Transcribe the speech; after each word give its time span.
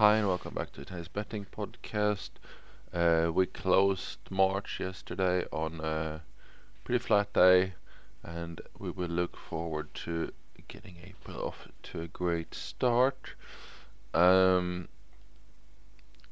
Hi 0.00 0.16
and 0.16 0.28
welcome 0.28 0.54
back 0.54 0.72
to 0.72 0.84
today's 0.86 1.08
betting 1.08 1.44
podcast. 1.54 2.30
Uh, 2.90 3.30
we 3.30 3.44
closed 3.44 4.16
March 4.30 4.80
yesterday 4.80 5.44
on 5.52 5.78
a 5.82 6.22
pretty 6.84 7.04
flat 7.04 7.30
day, 7.34 7.74
and 8.22 8.62
we 8.78 8.90
will 8.90 9.10
look 9.10 9.36
forward 9.36 9.92
to 10.06 10.32
getting 10.68 10.96
April 11.04 11.44
off 11.44 11.68
to 11.82 12.00
a 12.00 12.08
great 12.08 12.54
start. 12.54 13.34
Um, 14.14 14.88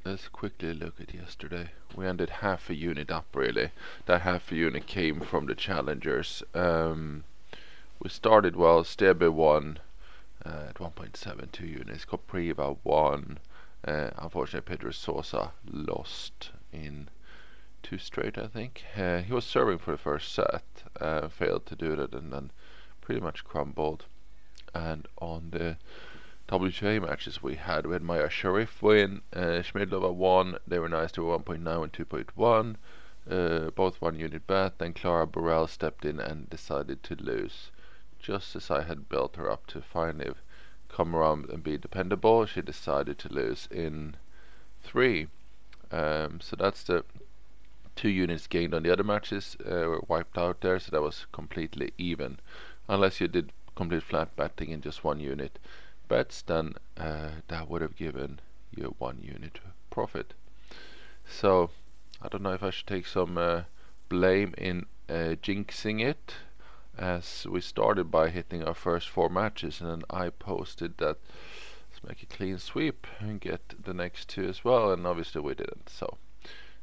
let's 0.03 0.29
quickly 0.29 0.73
look 0.73 0.99
at 0.99 1.13
yesterday. 1.13 1.73
We 1.95 2.07
ended 2.07 2.31
half 2.31 2.71
a 2.71 2.75
unit 2.75 3.11
up, 3.11 3.27
really. 3.35 3.73
That 4.07 4.23
half 4.23 4.51
a 4.51 4.57
unit 4.57 4.87
came 4.87 5.21
from 5.21 5.45
the 5.45 5.55
challengers. 5.55 6.43
Um, 6.55 7.25
we 8.03 8.09
started 8.09 8.57
well. 8.57 8.83
Stebe 8.83 9.31
won 9.31 9.79
uh, 10.43 10.69
at 10.71 10.77
1.72 10.77 11.61
units. 11.61 12.07
Kopriva 12.07 12.79
won. 12.83 13.39
Uh, 13.87 14.11
unfortunately, 14.19 14.69
Pedro 14.69 14.91
Sousa 14.91 15.53
lost 15.65 16.51
in 16.73 17.09
two 17.83 17.99
straight, 17.99 18.37
I 18.37 18.47
think. 18.47 18.85
Uh, 18.97 19.19
he 19.19 19.33
was 19.33 19.45
serving 19.45 19.79
for 19.79 19.93
the 19.93 19.99
first 19.99 20.33
set, 20.33 20.65
uh, 21.01 21.29
failed 21.29 21.67
to 21.67 21.77
do 21.77 21.95
that, 21.97 22.13
and 22.13 22.33
then 22.33 22.51
pretty 23.01 23.21
much 23.21 23.45
crumbled. 23.45 24.07
And 24.75 25.07
on 25.21 25.51
the 25.51 25.77
WTA 26.49 27.01
matches 27.01 27.43
we 27.43 27.55
had, 27.55 27.87
we 27.87 27.93
had 27.93 28.03
Mayar 28.03 28.29
Sherif 28.29 28.83
win, 28.83 29.23
uh, 29.33 29.63
Schmiedlova 29.63 30.13
won. 30.13 30.59
They 30.67 30.79
were 30.79 30.89
nice. 30.89 31.13
to 31.13 31.23
1.9 31.23 31.57
and 31.57 31.93
2.1. 31.93 32.77
Uh, 33.31 33.71
both 33.71 34.01
one 34.01 34.19
unit 34.19 34.47
bet. 34.47 34.79
Then 34.79 34.95
Clara 34.95 35.27
Burel 35.27 35.69
stepped 35.69 36.05
in 36.05 36.19
and 36.19 36.49
decided 36.49 37.03
to 37.05 37.15
lose 37.15 37.71
just 38.19 38.57
as 38.57 38.71
I 38.71 38.83
had 38.83 39.09
built 39.09 39.37
her 39.37 39.51
up 39.51 39.67
to 39.69 39.81
finally 39.81 40.33
come 40.89 41.15
around 41.15 41.51
and 41.51 41.63
be 41.63 41.79
dependable, 41.79 42.47
she 42.47 42.63
decided 42.63 43.19
to 43.19 43.33
lose 43.33 43.69
in 43.71 44.17
three. 44.83 45.29
Um, 45.91 46.41
so 46.41 46.57
that's 46.57 46.83
the 46.83 47.05
two 47.97 48.09
units 48.09 48.47
gained 48.47 48.75
on 48.75 48.83
the 48.83 48.93
other 48.93 49.05
matches 49.05 49.57
uh, 49.65 49.89
were 49.89 50.03
wiped 50.07 50.39
out 50.39 50.61
there, 50.61 50.79
so 50.79 50.91
that 50.91 51.03
was 51.03 51.27
completely 51.33 51.93
even. 51.99 52.39
Unless 52.89 53.21
you 53.21 53.29
did 53.29 53.53
complete 53.75 54.03
flat 54.03 54.35
betting 54.37 54.71
in 54.71 54.81
just 54.81 55.05
one 55.05 55.21
unit 55.21 55.59
bets, 56.09 56.43
then 56.43 56.75
uh, 56.97 57.31
that 57.49 57.69
would 57.69 57.83
have 57.83 57.97
given 57.97 58.41
you 58.75 58.95
one 58.99 59.19
unit 59.23 59.61
profit. 59.91 60.35
So 61.29 61.71
I 62.23 62.29
don't 62.29 62.43
know 62.43 62.55
if 62.55 62.63
I 62.63 62.71
should 62.71 62.87
take 62.87 63.07
some 63.07 63.37
uh, 63.37 63.63
blame 64.09 64.55
in 64.57 64.87
uh, 65.09 65.37
jinxing 65.43 66.01
it 66.03 66.35
as 66.99 67.47
we 67.49 67.61
started 67.61 68.11
by 68.11 68.29
hitting 68.29 68.65
our 68.65 68.75
first 68.75 69.09
four 69.09 69.29
matches 69.29 69.81
and 69.81 69.91
then 69.91 70.03
I 70.11 70.31
posted 70.31 70.99
that 70.99 71.17
let's 71.91 72.05
make 72.07 72.23
a 72.23 72.27
clean 72.27 72.59
sweep 72.59 73.07
and 73.21 73.41
get 73.41 73.75
the 73.85 73.95
next 73.95 74.29
two 74.29 74.45
as 74.49 74.65
well 74.65 74.93
and 74.93 75.07
obviously 75.07 75.41
we 75.41 75.55
didn't. 75.55 75.89
So 75.89 76.19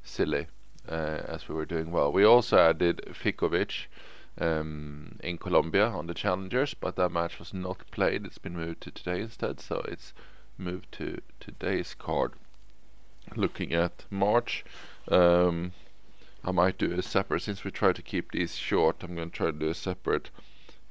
silly 0.03 0.47
uh, 0.87 1.21
as 1.27 1.49
we 1.49 1.55
were 1.55 1.65
doing 1.65 1.91
well. 1.91 2.11
We 2.11 2.23
also 2.23 2.57
added 2.57 3.01
Ficovich 3.11 3.87
um, 4.39 5.17
in 5.23 5.37
Colombia 5.37 5.87
on 5.87 6.07
the 6.07 6.13
challengers 6.13 6.73
but 6.73 6.95
that 6.95 7.09
match 7.09 7.37
was 7.37 7.53
not 7.53 7.89
played. 7.91 8.25
It's 8.25 8.37
been 8.37 8.55
moved 8.55 8.81
to 8.81 8.91
today 8.91 9.21
instead 9.21 9.59
so 9.59 9.83
it's 9.87 10.13
moved 10.57 10.91
to 10.93 11.19
today's 11.39 11.93
card. 11.93 12.33
Looking 13.35 13.73
at 13.73 14.05
March 14.09 14.63
um, 15.09 15.73
I 16.47 16.51
might 16.51 16.77
do 16.77 16.91
a 16.91 17.01
separate, 17.01 17.41
since 17.41 17.63
we 17.63 17.71
try 17.71 17.91
to 17.91 18.03
keep 18.03 18.31
these 18.31 18.55
short, 18.55 18.97
I'm 19.01 19.15
going 19.15 19.31
to 19.31 19.35
try 19.35 19.47
to 19.47 19.51
do 19.51 19.69
a 19.69 19.73
separate 19.73 20.29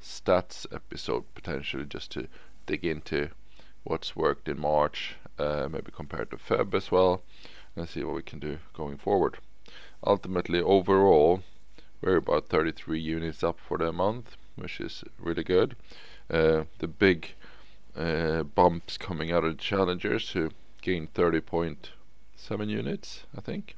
stats 0.02 0.66
episode 0.74 1.32
potentially 1.32 1.84
just 1.84 2.10
to 2.12 2.26
dig 2.66 2.84
into 2.84 3.30
what's 3.84 4.16
worked 4.16 4.48
in 4.48 4.58
March, 4.58 5.14
uh, 5.38 5.68
maybe 5.70 5.92
compared 5.92 6.32
to 6.32 6.38
Feb 6.38 6.74
as 6.74 6.90
well, 6.90 7.22
and 7.76 7.88
see 7.88 8.02
what 8.02 8.16
we 8.16 8.22
can 8.22 8.40
do 8.40 8.58
going 8.72 8.96
forward. 8.96 9.38
Ultimately, 10.04 10.60
overall, 10.60 11.44
we're 12.00 12.16
about 12.16 12.48
33 12.48 12.98
units 12.98 13.44
up 13.44 13.60
for 13.60 13.78
the 13.78 13.92
month, 13.92 14.36
which 14.56 14.80
is 14.80 15.04
really 15.20 15.44
good. 15.44 15.76
Uh, 16.28 16.64
the 16.80 16.88
big 16.88 17.28
uh, 17.96 18.42
bumps 18.42 18.98
coming 18.98 19.30
out 19.30 19.44
of 19.44 19.56
the 19.56 19.62
challengers 19.62 20.30
who 20.30 20.50
gained 20.82 21.14
30.7 21.14 22.68
units, 22.68 23.22
I 23.36 23.40
think. 23.40 23.76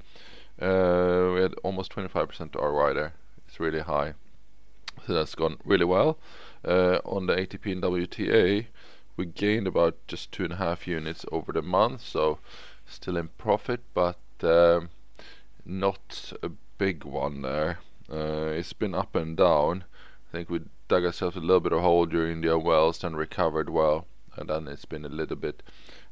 Uh, 0.60 1.32
we 1.34 1.42
had 1.42 1.54
almost 1.62 1.92
25% 1.92 2.54
ROI 2.54 2.94
there. 2.94 3.12
It's 3.46 3.60
really 3.60 3.80
high. 3.80 4.14
So 5.06 5.12
that's 5.12 5.34
gone 5.34 5.58
really 5.64 5.84
well. 5.84 6.18
Uh, 6.64 6.98
on 7.04 7.26
the 7.26 7.36
ATP 7.36 7.72
and 7.72 7.82
WTA, 7.82 8.66
we 9.16 9.26
gained 9.26 9.66
about 9.66 9.96
just 10.08 10.32
two 10.32 10.44
and 10.44 10.54
a 10.54 10.56
half 10.56 10.86
units 10.86 11.24
over 11.30 11.52
the 11.52 11.62
month, 11.62 12.02
so 12.02 12.38
still 12.86 13.16
in 13.16 13.28
profit, 13.38 13.80
but 13.94 14.18
um, 14.42 14.90
not 15.64 16.32
a 16.42 16.50
big 16.78 17.04
one 17.04 17.42
there. 17.42 17.78
Uh, 18.10 18.52
it's 18.54 18.72
been 18.72 18.94
up 18.94 19.14
and 19.14 19.36
down. 19.36 19.84
I 20.28 20.32
think 20.32 20.50
we 20.50 20.60
dug 20.88 21.04
ourselves 21.04 21.36
a 21.36 21.40
little 21.40 21.60
bit 21.60 21.72
of 21.72 21.82
hole 21.82 22.06
during 22.06 22.40
the 22.40 22.58
wells 22.58 23.02
and 23.04 23.16
recovered 23.16 23.70
well, 23.70 24.06
and 24.36 24.48
then 24.48 24.68
it's 24.68 24.84
been 24.84 25.04
a 25.04 25.08
little 25.08 25.36
bit 25.36 25.62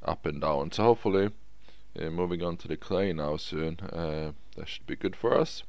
up 0.04 0.26
and 0.26 0.40
down. 0.40 0.72
So 0.72 0.82
hopefully 0.84 1.30
uh, 2.00 2.10
moving 2.10 2.42
on 2.42 2.56
to 2.58 2.68
the 2.68 2.76
clay 2.76 3.12
now 3.12 3.36
soon. 3.36 3.78
Uh, 3.80 4.32
that 4.56 4.68
should 4.68 4.86
be 4.86 4.96
good 4.96 5.16
for 5.16 5.36
us. 5.36 5.62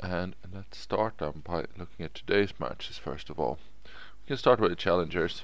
And, 0.00 0.34
let's 0.52 0.78
start 0.78 1.20
um, 1.20 1.42
by 1.44 1.64
looking 1.76 2.04
at 2.04 2.14
today's 2.14 2.52
matches 2.58 2.98
first 2.98 3.30
of 3.30 3.38
all. 3.38 3.58
We 3.84 4.28
can 4.28 4.36
start 4.36 4.60
with 4.60 4.70
the 4.70 4.76
challengers. 4.76 5.42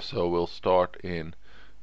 So 0.00 0.28
we'll 0.28 0.46
start 0.46 0.96
in 1.02 1.34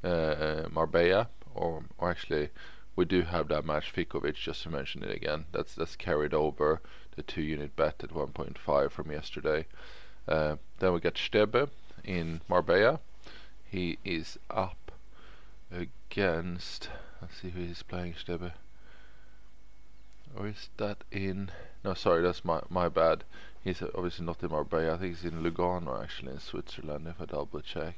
uh, 0.03 0.67
Marbella, 0.71 1.29
or, 1.53 1.83
or 1.97 2.11
actually 2.11 2.49
we 2.95 3.05
do 3.05 3.23
have 3.23 3.49
that 3.49 3.65
match 3.65 3.93
Ficovich, 3.93 4.35
just 4.35 4.63
to 4.63 4.69
mention 4.69 5.03
it 5.03 5.13
again. 5.13 5.45
That's 5.51 5.75
that's 5.75 5.95
carried 5.95 6.33
over 6.33 6.81
the 7.15 7.23
two 7.23 7.41
unit 7.41 7.75
bet 7.75 8.03
at 8.03 8.11
1.5 8.11 8.91
from 8.91 9.11
yesterday. 9.11 9.65
Uh, 10.27 10.55
then 10.79 10.93
we 10.93 10.99
get 10.99 11.15
Stebe 11.15 11.69
in 12.03 12.41
Marbella. 12.47 12.99
He 13.65 13.97
is 14.05 14.37
up 14.49 14.84
against. 15.75 16.89
Let's 17.21 17.41
see 17.41 17.49
who 17.49 17.61
he's 17.61 17.83
playing, 17.83 18.13
Stebe. 18.13 18.51
Or 20.35 20.47
is 20.47 20.69
that 20.77 21.03
in? 21.11 21.51
No, 21.83 21.93
sorry, 21.93 22.21
that's 22.21 22.43
my 22.43 22.61
my 22.69 22.89
bad. 22.89 23.23
He's 23.63 23.81
obviously 23.81 24.25
not 24.25 24.43
in 24.43 24.51
Marbella. 24.51 24.93
I 24.93 24.97
think 24.97 25.15
he's 25.15 25.25
in 25.25 25.41
Lugano, 25.41 26.03
actually, 26.03 26.33
in 26.33 26.39
Switzerland. 26.39 27.07
If 27.07 27.19
I 27.19 27.25
double 27.25 27.61
check, 27.61 27.95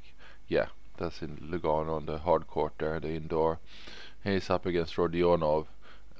yeah, 0.48 0.68
that's 0.96 1.20
in 1.20 1.36
Lugano 1.36 1.96
on 1.96 2.06
the 2.06 2.18
hard 2.18 2.46
court 2.46 2.72
there, 2.78 2.98
the 3.00 3.10
indoor. 3.10 3.58
He's 4.24 4.50
up 4.50 4.66
against 4.66 4.96
Rodionov, 4.96 5.66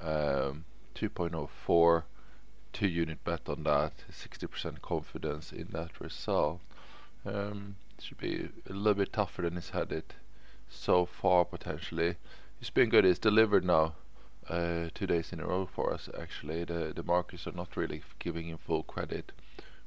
um, 0.01 0.65
2.04, 0.95 2.03
two 2.73 2.87
unit 2.87 3.23
bet 3.23 3.49
on 3.49 3.63
that. 3.63 3.93
60% 4.11 4.81
confidence 4.81 5.51
in 5.51 5.69
that 5.71 5.99
result. 5.99 6.59
Um, 7.25 7.75
should 7.99 8.19
be 8.19 8.49
a 8.69 8.73
little 8.73 8.93
bit 8.93 9.13
tougher 9.13 9.41
than 9.41 9.55
he's 9.55 9.71
had 9.71 9.91
it 9.91 10.13
so 10.69 11.05
far 11.05 11.45
potentially. 11.45 12.15
He's 12.59 12.69
been 12.69 12.89
good. 12.89 13.05
He's 13.05 13.19
delivered 13.19 13.65
now 13.65 13.95
uh, 14.47 14.89
two 14.93 15.07
days 15.07 15.31
in 15.33 15.39
a 15.39 15.47
row 15.47 15.65
for 15.65 15.93
us. 15.93 16.09
Actually, 16.17 16.63
the 16.63 16.93
the 16.95 17.03
markets 17.03 17.47
are 17.47 17.51
not 17.51 17.75
really 17.75 18.01
giving 18.19 18.47
him 18.47 18.57
full 18.57 18.83
credit 18.83 19.31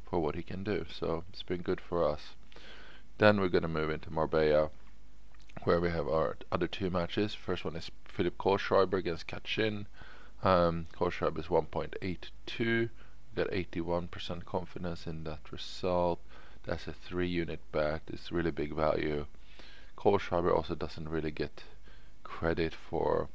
for 0.08 0.20
what 0.20 0.34
he 0.34 0.42
can 0.42 0.64
do. 0.64 0.84
So 0.90 1.24
it's 1.30 1.42
been 1.42 1.62
good 1.62 1.80
for 1.80 2.08
us. 2.08 2.34
Then 3.18 3.40
we're 3.40 3.48
gonna 3.48 3.68
move 3.68 3.90
into 3.90 4.12
Marbella, 4.12 4.70
where 5.64 5.80
we 5.80 5.90
have 5.90 6.08
our 6.08 6.36
other 6.50 6.66
two 6.66 6.90
matches. 6.90 7.34
First 7.34 7.64
one 7.64 7.76
is 7.76 7.90
Philipp 8.04 8.36
Kohlschreiber 8.38 8.98
against 8.98 9.26
Kachin. 9.26 9.86
Um, 10.42 10.86
Kohlschreiber 10.92 11.38
is 11.38 11.46
1.82. 11.46 12.90
Got 13.34 13.50
81% 13.50 14.44
confidence 14.44 15.06
in 15.06 15.24
that 15.24 15.50
result. 15.50 16.20
That's 16.64 16.86
a 16.86 16.92
three 16.92 17.28
unit 17.28 17.60
bet. 17.72 18.02
It's 18.08 18.32
really 18.32 18.50
big 18.50 18.74
value. 18.74 19.26
Kohlschreiber 20.02 20.52
also 20.52 20.74
doesn't 20.74 21.08
really 21.08 21.30
get 21.30 21.62
credit 22.24 22.74
for 22.74 23.28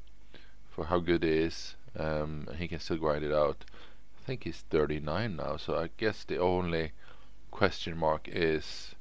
for 0.69 0.87
how 0.87 0.99
good 0.99 1.23
he 1.23 1.29
is. 1.29 1.75
Um, 1.97 2.45
he 2.57 2.67
can 2.67 2.81
still 2.81 2.97
grind 2.97 3.23
it 3.23 3.31
out. 3.31 3.63
I 4.19 4.25
think 4.25 4.43
he's 4.43 4.65
39 4.69 5.37
now, 5.37 5.55
so 5.55 5.77
I 5.77 5.89
guess 5.95 6.25
the 6.25 6.39
only 6.39 6.91
question 7.51 7.97
mark 7.97 8.27
is 8.27 8.95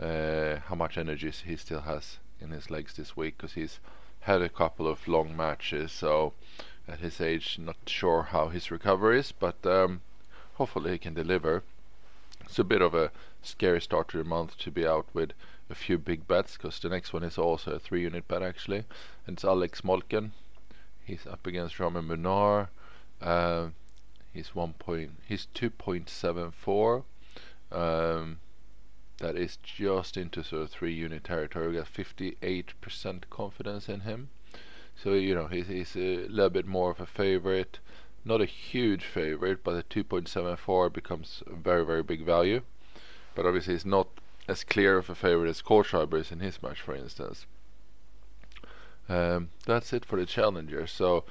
uh, 0.00 0.58
how 0.66 0.76
much 0.76 0.96
energy 0.96 1.32
he 1.44 1.56
still 1.56 1.80
has 1.80 2.18
in 2.40 2.50
his 2.52 2.70
legs 2.70 2.94
this 2.94 3.16
week, 3.16 3.36
because 3.36 3.54
he's 3.54 3.80
had 4.20 4.40
a 4.40 4.48
couple 4.48 4.86
of 4.86 5.08
long 5.08 5.36
matches. 5.36 5.90
So 5.90 6.34
at 6.86 7.00
his 7.00 7.20
age, 7.20 7.58
not 7.58 7.78
sure 7.86 8.22
how 8.30 8.48
his 8.48 8.70
recovery 8.70 9.18
is, 9.18 9.32
but 9.32 9.66
um, 9.66 10.02
hopefully 10.54 10.92
he 10.92 10.98
can 10.98 11.14
deliver. 11.14 11.64
It's 12.44 12.60
a 12.60 12.64
bit 12.64 12.80
of 12.80 12.94
a 12.94 13.10
scary 13.42 13.80
start 13.80 14.06
to 14.08 14.18
the 14.18 14.24
month 14.24 14.56
to 14.58 14.70
be 14.70 14.86
out 14.86 15.06
with 15.12 15.32
a 15.70 15.74
few 15.74 15.98
big 15.98 16.26
bets 16.26 16.56
because 16.56 16.78
the 16.78 16.88
next 16.88 17.12
one 17.12 17.22
is 17.22 17.38
also 17.38 17.72
a 17.72 17.78
three 17.78 18.02
unit 18.02 18.26
bet 18.28 18.42
actually 18.42 18.84
and 19.26 19.36
it's 19.36 19.44
Alex 19.44 19.82
Molcan 19.82 20.30
he's 21.04 21.26
up 21.26 21.46
against 21.46 21.78
Roman 21.78 22.08
Munar 22.08 22.68
uh, 23.20 23.68
he's 24.32 24.54
one 24.54 24.74
point 24.74 25.12
he's 25.26 25.46
2.74 25.54 27.04
um, 27.70 28.38
that 29.18 29.36
is 29.36 29.56
just 29.56 30.16
into 30.16 30.44
sort 30.44 30.62
of 30.62 30.70
three 30.70 30.92
unit 30.92 31.24
territory. 31.24 31.68
We 31.68 31.74
got 31.74 31.92
58% 31.92 33.22
confidence 33.30 33.88
in 33.88 34.00
him. 34.00 34.28
So 34.94 35.14
you 35.14 35.34
know 35.34 35.46
he's 35.46 35.68
he's 35.68 35.96
a 35.96 36.26
little 36.28 36.50
bit 36.50 36.66
more 36.66 36.90
of 36.90 37.00
a 37.00 37.06
favorite, 37.06 37.78
not 38.24 38.40
a 38.40 38.46
huge 38.46 39.04
favorite, 39.04 39.62
but 39.62 39.74
the 39.74 40.02
2.74 40.02 40.92
becomes 40.92 41.42
a 41.46 41.54
very 41.54 41.84
very 41.84 42.02
big 42.02 42.24
value. 42.24 42.62
But 43.34 43.46
obviously 43.46 43.74
it's 43.74 43.84
not 43.84 44.08
as 44.48 44.64
clear 44.64 44.96
of 44.96 45.10
a 45.10 45.14
favorite 45.14 45.50
as 45.50 45.62
Kohlschreiber 45.62 46.18
is 46.18 46.32
in 46.32 46.40
his 46.40 46.62
match, 46.62 46.80
for 46.80 46.94
instance. 46.94 47.46
Um, 49.08 49.50
that's 49.66 49.92
it 49.92 50.04
for 50.04 50.18
the 50.18 50.26
challenger. 50.26 50.86
So 50.86 51.24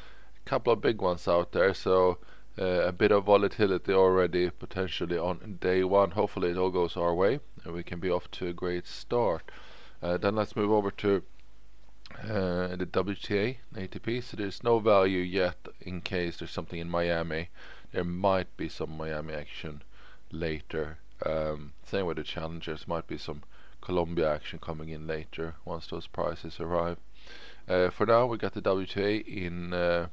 a 0.46 0.50
couple 0.50 0.72
of 0.72 0.82
big 0.82 1.02
ones 1.02 1.28
out 1.28 1.52
there. 1.52 1.74
So 1.74 2.20
uh, 2.60 2.86
a 2.86 2.92
bit 2.92 3.12
of 3.12 3.26
volatility 3.26 3.92
already 3.94 4.50
potentially 4.50 5.18
on 5.18 5.58
day 5.60 5.84
one. 5.84 6.12
Hopefully 6.12 6.52
it 6.52 6.58
all 6.58 6.70
goes 6.70 6.96
our 6.96 7.14
way 7.14 7.40
and 7.64 7.74
we 7.74 7.84
can 7.84 8.00
be 8.00 8.10
off 8.10 8.30
to 8.32 8.48
a 8.48 8.54
great 8.54 8.88
start. 8.88 9.52
Uh, 10.02 10.18
then 10.18 10.36
let's 10.36 10.56
move 10.56 10.72
over 10.72 10.92
to 10.92 11.24
uh, 12.24 12.76
the 12.76 12.88
WTA 12.92 13.58
ATP. 13.76 14.24
So 14.24 14.38
there's 14.38 14.64
no 14.64 14.80
value 14.80 15.20
yet 15.22 15.58
in 15.82 16.02
case 16.02 16.38
there's 16.38 16.52
something 16.52 16.80
in 16.80 16.90
Miami. 16.90 17.50
There 17.92 18.04
might 18.04 18.56
be 18.58 18.70
some 18.70 18.98
Miami 18.98 19.34
action 19.34 19.82
later. 20.32 21.00
Um, 21.26 21.74
same 21.84 22.06
with 22.06 22.18
the 22.18 22.24
challengers. 22.24 22.88
Might 22.88 23.08
be 23.08 23.18
some 23.18 23.44
Colombia 23.82 24.34
action 24.34 24.60
coming 24.60 24.90
in 24.90 25.08
later 25.08 25.56
once 25.66 25.88
those 25.88 26.08
prices 26.08 26.60
arrive. 26.60 26.98
Uh, 27.68 27.90
for 27.90 28.06
now, 28.06 28.26
we 28.26 28.38
got 28.38 28.54
the 28.54 28.62
WTA 28.62 29.26
in 29.28 29.74
uh, 29.74 30.08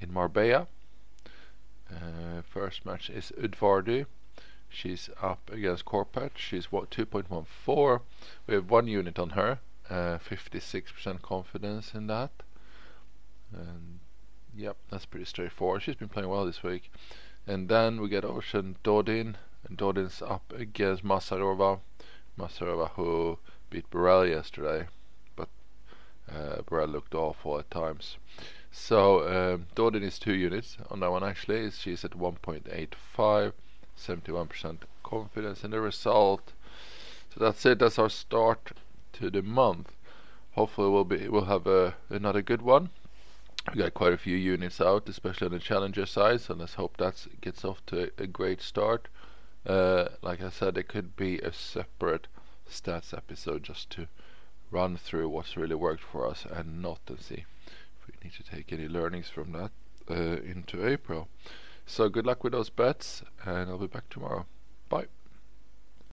in 0.00 0.12
Marbella. 0.12 0.66
Uh, 1.90 2.42
first 2.48 2.84
match 2.84 3.10
is 3.10 3.32
Udvardy. 3.38 4.06
She's 4.68 5.10
up 5.20 5.50
against 5.52 5.84
Korpatsch. 5.84 6.38
She's 6.38 6.72
what 6.72 6.90
2.14. 6.90 8.00
We 8.46 8.54
have 8.54 8.70
one 8.70 8.88
unit 8.88 9.18
on 9.18 9.30
her. 9.30 9.58
56% 9.90 11.06
uh, 11.06 11.18
confidence 11.18 11.92
in 11.92 12.06
that. 12.06 12.30
And 13.52 14.00
yep, 14.56 14.76
that's 14.90 15.04
pretty 15.04 15.26
straightforward. 15.26 15.82
She's 15.82 15.96
been 15.96 16.08
playing 16.08 16.30
well 16.30 16.46
this 16.46 16.62
week. 16.62 16.90
And 17.46 17.68
then 17.68 18.00
we 18.00 18.08
get 18.08 18.24
Oceane 18.24 18.76
Dodin. 18.82 19.36
And 19.68 19.78
Dodin's 19.78 20.22
up 20.22 20.52
against 20.56 21.04
Masarova. 21.04 21.80
Masarova 22.38 22.90
who 22.90 23.38
beat 23.70 23.90
Burel 23.90 24.28
yesterday. 24.28 24.88
But 25.36 25.48
uh, 26.30 26.62
Burel 26.62 26.90
looked 26.90 27.14
awful 27.14 27.58
at 27.58 27.70
times. 27.70 28.16
So 28.70 29.28
um, 29.28 29.66
Dodin 29.74 30.02
is 30.02 30.18
two 30.18 30.34
units 30.34 30.78
on 30.90 31.00
that 31.00 31.10
one 31.10 31.22
actually. 31.22 31.70
She's 31.70 32.04
at 32.04 32.12
1.85. 32.12 33.52
71% 33.98 34.78
confidence 35.02 35.62
in 35.62 35.70
the 35.70 35.80
result. 35.80 36.52
So 37.34 37.44
that's 37.44 37.64
it. 37.66 37.78
That's 37.78 37.98
our 37.98 38.08
start 38.08 38.72
to 39.14 39.30
the 39.30 39.42
month. 39.42 39.92
Hopefully 40.52 40.90
we'll 40.90 41.04
be 41.04 41.28
we'll 41.28 41.44
have 41.44 41.66
a, 41.66 41.94
another 42.10 42.42
good 42.42 42.62
one. 42.62 42.90
We 43.72 43.78
got 43.78 43.94
quite 43.94 44.12
a 44.12 44.18
few 44.18 44.36
units 44.36 44.80
out, 44.80 45.08
especially 45.08 45.46
on 45.46 45.52
the 45.52 45.58
challenger 45.58 46.04
side. 46.04 46.40
So 46.40 46.54
let's 46.54 46.74
hope 46.74 46.96
that 46.96 47.26
gets 47.40 47.64
off 47.64 47.84
to 47.86 48.04
a, 48.04 48.22
a 48.24 48.26
great 48.26 48.60
start. 48.60 49.08
Uh, 49.66 50.08
like 50.22 50.42
I 50.42 50.50
said, 50.50 50.76
it 50.76 50.88
could 50.88 51.16
be 51.16 51.38
a 51.38 51.52
separate 51.52 52.26
stats 52.68 53.16
episode 53.16 53.62
just 53.62 53.90
to 53.90 54.08
run 54.70 54.96
through 54.96 55.28
what's 55.28 55.56
really 55.56 55.74
worked 55.74 56.02
for 56.02 56.26
us 56.26 56.46
and 56.50 56.82
not 56.82 57.00
and 57.08 57.20
see 57.20 57.44
if 57.98 58.06
we 58.06 58.14
need 58.24 58.32
to 58.34 58.42
take 58.42 58.72
any 58.72 58.88
learnings 58.88 59.28
from 59.28 59.52
that 59.52 59.70
uh, 60.10 60.40
into 60.42 60.86
April. 60.86 61.28
So 61.86 62.08
good 62.08 62.26
luck 62.26 62.42
with 62.42 62.52
those 62.52 62.70
bets, 62.70 63.22
and 63.44 63.70
I'll 63.70 63.78
be 63.78 63.86
back 63.86 64.08
tomorrow. 64.08 64.46
Bye. 64.88 65.06